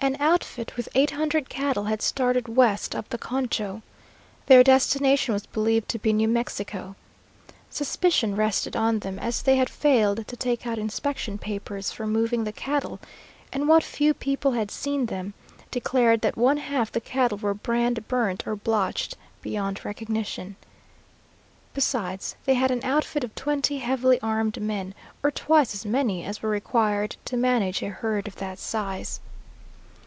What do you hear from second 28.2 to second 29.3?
of that size.